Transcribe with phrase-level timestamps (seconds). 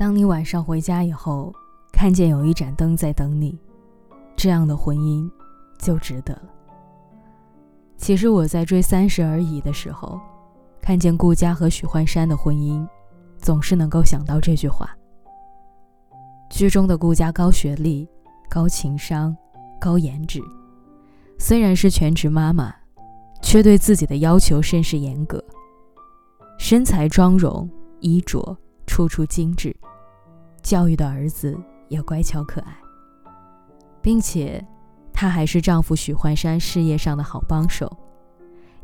[0.00, 1.54] 当你晚上回家以后，
[1.92, 3.58] 看见有一盏灯在等你，
[4.34, 5.30] 这样的婚姻
[5.78, 6.44] 就值得了。
[7.98, 10.18] 其实我在追《三十而已》的时候，
[10.80, 12.88] 看见顾佳和许幻山的婚姻，
[13.36, 14.88] 总是能够想到这句话。
[16.48, 18.08] 剧中的顾佳高学历、
[18.48, 19.36] 高情商、
[19.78, 20.40] 高颜值，
[21.38, 22.74] 虽然是全职妈妈，
[23.42, 25.44] 却对自己的要求甚是严格。
[26.58, 27.68] 身材、妆容、
[28.00, 28.56] 衣着，
[28.86, 29.76] 处处精致，
[30.62, 32.76] 教育的儿子也乖巧可爱，
[34.00, 34.64] 并且，
[35.12, 37.90] 她还是丈夫许幻山事业上的好帮手，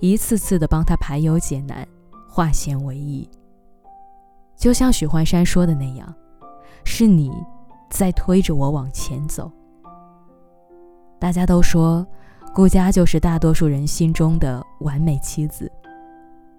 [0.00, 1.86] 一次次的帮他排忧解难，
[2.28, 3.28] 化险为夷。
[4.56, 6.14] 就像许幻山说的那样，
[6.84, 7.30] 是你
[7.90, 9.50] 在推着我往前走。
[11.18, 12.06] 大家都说，
[12.54, 15.70] 顾佳就是大多数人心中的完美妻子。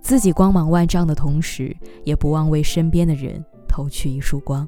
[0.00, 4.66] 自己光芒万丈的同时，也不忘为身边的人投去一束光。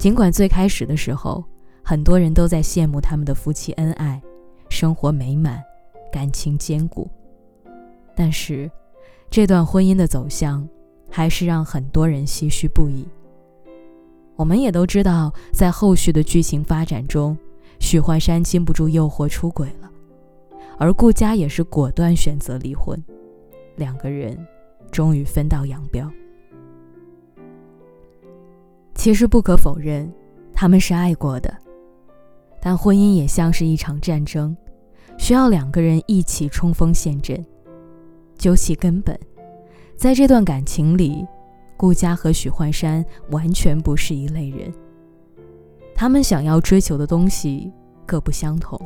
[0.00, 1.44] 尽管最开始的时候，
[1.84, 4.18] 很多人都在羡慕他们的夫妻恩爱，
[4.70, 5.62] 生活美满，
[6.10, 7.06] 感情坚固，
[8.16, 8.70] 但是，
[9.28, 10.66] 这段婚姻的走向，
[11.10, 13.06] 还是让很多人唏嘘不已。
[14.36, 17.36] 我们也都知道，在后续的剧情发展中，
[17.78, 19.90] 许幻山禁不住诱惑出轨了，
[20.78, 22.98] 而顾佳也是果断选择离婚。
[23.76, 24.34] 两个人
[24.90, 26.10] 终于分道扬镳。
[29.00, 30.12] 其实不可否认，
[30.52, 31.50] 他们是爱过的，
[32.60, 34.54] 但婚姻也像是一场战争，
[35.16, 37.42] 需要两个人一起冲锋陷阵。
[38.36, 39.18] 究其根本，
[39.96, 41.26] 在这段感情里，
[41.78, 44.70] 顾佳和许幻山完全不是一类人。
[45.94, 47.72] 他们想要追求的东西
[48.04, 48.78] 各不相同，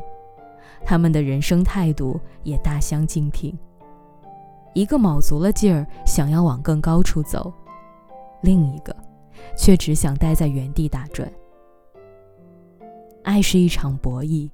[0.85, 3.53] 他们的人生态度也大相径庭。
[4.73, 7.51] 一个卯足了劲儿想要往更高处走，
[8.43, 8.95] 另一个
[9.57, 11.31] 却只想待在原地打转。
[13.23, 14.49] 爱是一场博弈，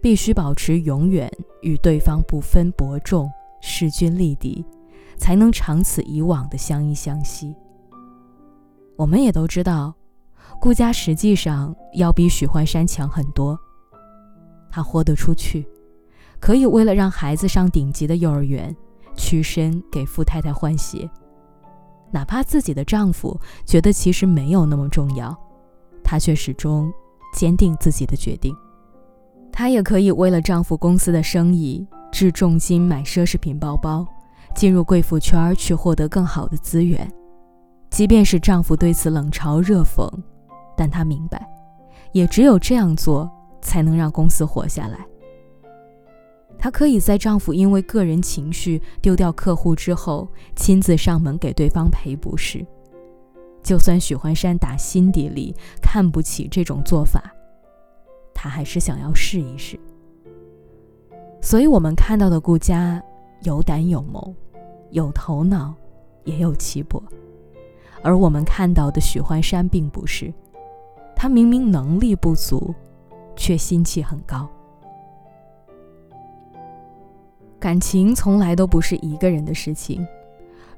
[0.00, 1.30] 必须保持永远
[1.62, 3.30] 与对方不分伯仲、
[3.60, 4.64] 势均力敌，
[5.16, 7.54] 才能长此以往的相依相惜。
[8.96, 9.94] 我们也都知道，
[10.60, 13.58] 顾家实际上要比许幻山强很多。
[14.70, 15.66] 他豁得出去，
[16.40, 18.74] 可以为了让孩子上顶级的幼儿园。
[19.16, 21.10] 屈身给富太太换鞋，
[22.10, 25.36] 哪怕自己的丈夫觉得其实没有那么重要，
[26.02, 26.92] 她却始终
[27.34, 28.54] 坚定自己的决定。
[29.52, 34.06] 她也可以为了丈夫公司的生意，置重金买奢侈品包包，
[34.54, 37.10] 进入贵妇圈去获得更好的资源。
[37.90, 40.08] 即便是丈夫对此冷嘲热讽，
[40.76, 41.46] 但她明白，
[42.12, 43.30] 也只有这样做，
[43.60, 44.98] 才能让公司活下来。
[46.58, 50.26] 她可以在丈夫因为个人情绪丢掉客户之后，
[50.56, 52.66] 亲自上门给对方赔不是。
[53.62, 57.32] 就算许幻山打心底里看不起这种做法，
[58.34, 59.78] 她还是想要试一试。
[61.40, 63.02] 所以，我们看到的顾家
[63.42, 64.34] 有胆有谋，
[64.90, 65.74] 有头脑，
[66.24, 67.00] 也有气魄；
[68.02, 70.32] 而我们看到的许幻山并不是，
[71.14, 72.74] 他明明能力不足，
[73.36, 74.48] 却心气很高。
[77.60, 80.06] 感情从来都不是一个人的事情，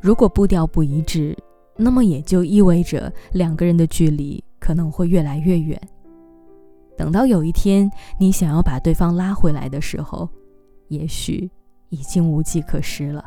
[0.01, 1.37] 如果步调不一致，
[1.77, 5.81] 那么也就意味着两个人的距离可能会越来越远。
[6.97, 10.29] 等到有一天你想要把对方拉回来的时候，
[10.89, 11.51] 也许
[11.89, 13.25] 已经无计可施了。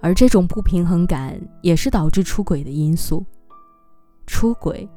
[0.00, 3.24] 而这种不平衡感也是导致出轨的因素。
[4.26, 4.88] 出轨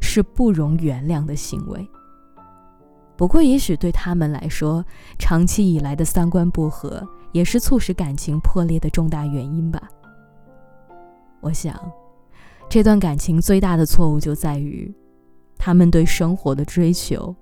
[0.00, 1.86] 是不容原谅的行为。
[3.16, 4.84] 不过，也许对他们来说，
[5.18, 9.88] 长期以来的三观不合也是促使感情破裂的重大原因吧。
[11.40, 11.78] 我想，
[12.68, 14.92] 这段感情最大的错误就在于，
[15.56, 17.34] 他们对生活的追求、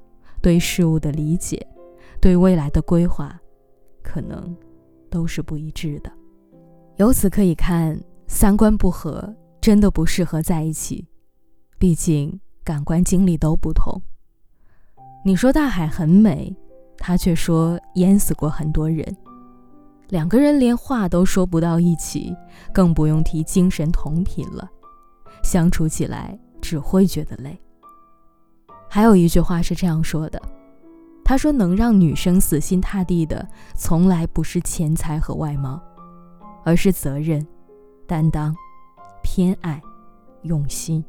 [0.42, 1.66] 对事物的理解、
[2.20, 3.40] 对未来的规划，
[4.02, 4.54] 可能
[5.08, 6.12] 都是不一致的。
[6.96, 11.08] 由此可以看，三观不合真的不适合在一起，
[11.78, 14.02] 毕竟感官经历都不同。
[15.24, 16.52] 你说大海很美，
[16.98, 19.16] 他却说淹死过很多人。
[20.08, 22.36] 两个人连话都说不到一起，
[22.72, 24.68] 更不用提精神同频了，
[25.44, 27.56] 相处起来只会觉得累。
[28.90, 30.42] 还有一句话是这样说的
[31.24, 35.80] ：“他说能让女生死心塌地的，从来不是钱财和外貌，
[36.64, 37.46] 而是责任、
[38.08, 38.54] 担当、
[39.22, 39.80] 偏爱、
[40.42, 41.02] 用心，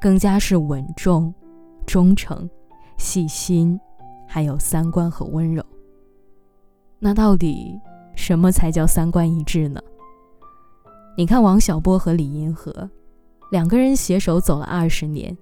[0.00, 1.32] 更加是稳重、
[1.86, 2.50] 忠诚。”
[2.98, 3.80] 细心，
[4.26, 5.64] 还有三观和温柔。
[6.98, 7.80] 那到底
[8.14, 9.80] 什么才叫三观一致呢？
[11.16, 12.90] 你看王小波和李银河，
[13.50, 15.36] 两个人携手走了二十年，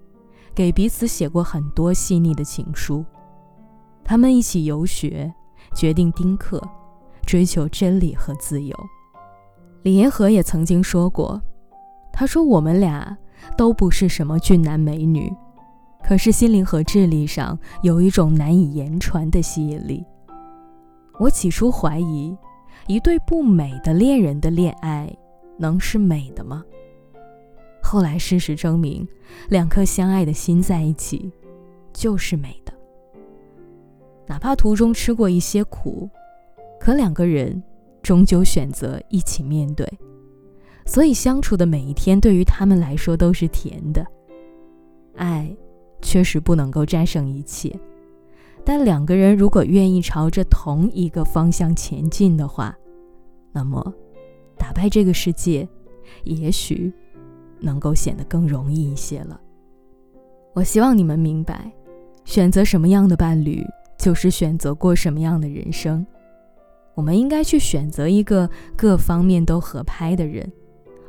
[0.55, 3.05] 给彼此写过很多细腻的情书。
[4.05, 5.33] 他们一起游学，
[5.75, 6.63] 决定丁克，
[7.27, 8.77] 追求真理和自由。
[9.83, 11.41] 李银河也曾经说过
[12.13, 13.17] ：“他说我们俩
[13.57, 15.33] 都不是什么俊男美女，
[16.07, 20.05] 可是心灵和智力上有一种难以言传的吸引力。”
[21.19, 22.37] 我起初怀疑，
[22.87, 25.11] 一对不美的恋人的恋爱
[25.59, 26.63] 能是美的吗？
[27.83, 29.07] 后来事实证明，
[29.49, 31.33] 两颗相爱的心在一起，
[31.93, 32.73] 就是美的。
[34.27, 36.09] 哪怕途中吃过一些苦，
[36.79, 37.63] 可两个人
[38.03, 39.89] 终究选择一起面对，
[40.85, 44.05] 所以相处的每一天对于他们来说都是甜的。
[45.15, 45.57] 爱
[46.01, 47.79] 确实不能够战胜一切，
[48.65, 52.77] 但两个人如果愿意朝着同一个方向前进的话，
[53.53, 53.95] 那么
[54.57, 55.69] 打败这个世界，
[56.25, 56.93] 也许
[57.61, 59.41] 能够显得更容易一些了。
[60.55, 61.73] 我希望你们明白，
[62.25, 63.65] 选择什么样的伴侣。
[63.99, 66.07] 就是选择过什么样的人生，
[66.95, 70.53] 我们应该去选择一个各方面都合拍的人，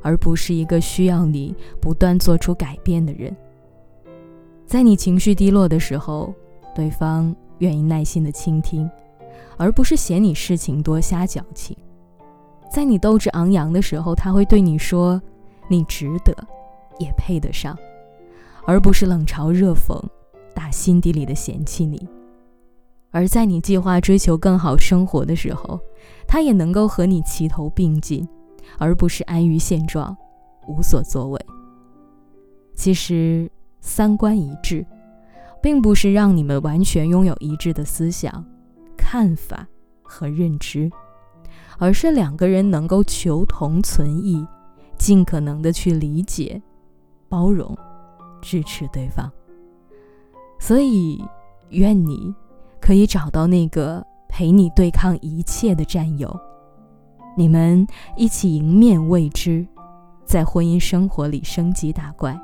[0.01, 3.35] 而不是一个需要你不断做出改变的人。
[4.67, 6.33] 在你情绪低落的时候，
[6.75, 8.87] 对方愿意耐心的倾听，
[9.55, 11.73] 而不是嫌你事情多瞎矫情；
[12.69, 15.21] 在你斗志昂扬的时候，他会对你说
[15.71, 16.35] ：“你值得，
[16.99, 17.77] 也配得上”，
[18.67, 19.97] 而不是冷嘲热讽，
[20.53, 22.05] 打心底里的嫌弃你。
[23.11, 25.79] 而在你计划追求更好生活的时候，
[26.27, 28.27] 他也能够和你齐头并进，
[28.77, 30.15] 而不是安于现状，
[30.67, 31.39] 无所作为。
[32.75, 34.85] 其实，三观一致，
[35.61, 38.45] 并不是让你们完全拥有一致的思想、
[38.97, 39.67] 看法
[40.01, 40.91] 和认知，
[41.77, 44.45] 而是两个人能够求同存异，
[44.97, 46.61] 尽可能的去理解、
[47.29, 47.77] 包容、
[48.41, 49.31] 支持对方。
[50.59, 51.23] 所以，
[51.69, 52.33] 愿你。
[52.79, 56.39] 可以找到那个陪你对抗一切的战友，
[57.35, 57.85] 你们
[58.15, 59.67] 一起迎面未知，
[60.23, 62.39] 在婚姻生活里升级打怪，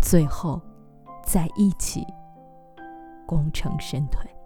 [0.00, 0.60] 最后
[1.24, 2.06] 在一起
[3.26, 4.37] 功成身退。